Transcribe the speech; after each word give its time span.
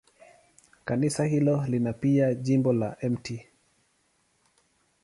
Kanisa 0.85 1.25
hilo 1.25 1.65
lina 1.67 1.93
pia 1.93 2.33
jimbo 2.33 2.73
la 2.73 2.97
Mt. 3.09 3.47